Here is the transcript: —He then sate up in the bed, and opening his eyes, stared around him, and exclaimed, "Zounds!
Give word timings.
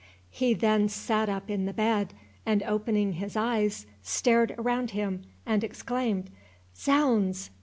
—He 0.31 0.55
then 0.55 0.89
sate 0.89 1.29
up 1.29 1.47
in 1.47 1.67
the 1.67 1.75
bed, 1.75 2.15
and 2.43 2.63
opening 2.63 3.13
his 3.13 3.35
eyes, 3.37 3.85
stared 4.01 4.55
around 4.57 4.89
him, 4.97 5.25
and 5.45 5.63
exclaimed, 5.63 6.31
"Zounds! 6.75 7.51